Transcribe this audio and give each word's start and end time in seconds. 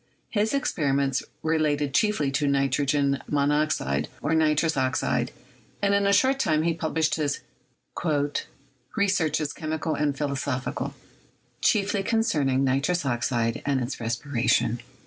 His 0.31 0.55
experiments 0.55 1.21
related 1.43 1.93
chiefly 1.93 2.31
to 2.31 2.47
nitrogen 2.47 3.21
monoxide, 3.29 4.07
or 4.19 4.33
nitrous 4.33 4.75
oxide, 4.75 5.31
and 5.79 5.93
in 5.93 6.07
a 6.07 6.11
short 6.11 6.39
time 6.39 6.63
he 6.63 6.73
published 6.73 7.17
his 7.21 7.41
"Researches 8.97 9.53
Chemical 9.53 9.93
and 9.93 10.17
Philo 10.17 10.33
sophical, 10.33 10.93
chiefly 11.61 12.01
concerning 12.01 12.63
Nitrous 12.63 13.05
Oxide 13.05 13.61
and 13.63 13.79
its 13.79 13.99
Res 13.99 14.17
piration." 14.17 14.79